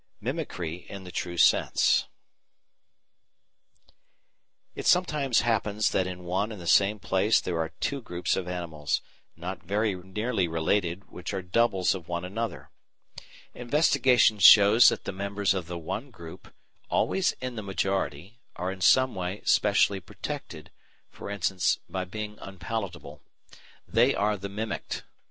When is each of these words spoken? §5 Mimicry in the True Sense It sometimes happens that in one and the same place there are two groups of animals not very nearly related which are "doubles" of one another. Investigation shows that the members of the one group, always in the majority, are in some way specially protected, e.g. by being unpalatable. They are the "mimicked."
§5 0.17 0.23
Mimicry 0.23 0.77
in 0.89 1.03
the 1.03 1.11
True 1.11 1.37
Sense 1.37 2.07
It 4.73 4.87
sometimes 4.87 5.41
happens 5.41 5.91
that 5.91 6.07
in 6.07 6.23
one 6.23 6.51
and 6.51 6.59
the 6.59 6.65
same 6.65 6.97
place 6.97 7.39
there 7.39 7.59
are 7.59 7.69
two 7.79 8.01
groups 8.01 8.35
of 8.35 8.47
animals 8.47 9.01
not 9.35 9.61
very 9.61 9.93
nearly 9.93 10.47
related 10.47 11.11
which 11.11 11.35
are 11.35 11.43
"doubles" 11.43 11.93
of 11.93 12.07
one 12.09 12.25
another. 12.25 12.71
Investigation 13.53 14.39
shows 14.39 14.89
that 14.89 15.03
the 15.03 15.11
members 15.11 15.53
of 15.53 15.67
the 15.67 15.77
one 15.77 16.09
group, 16.09 16.51
always 16.89 17.33
in 17.33 17.55
the 17.55 17.61
majority, 17.61 18.39
are 18.55 18.71
in 18.71 18.81
some 18.81 19.13
way 19.13 19.43
specially 19.45 19.99
protected, 19.99 20.71
e.g. 21.13 21.55
by 21.87 22.05
being 22.05 22.39
unpalatable. 22.41 23.21
They 23.87 24.15
are 24.15 24.35
the 24.35 24.49
"mimicked." 24.49 25.03